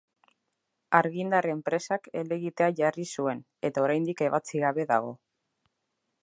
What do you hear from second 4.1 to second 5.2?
ebatzi gabe dago.